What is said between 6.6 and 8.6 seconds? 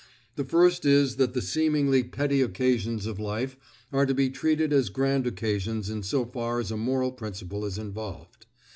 a moral principle is involved.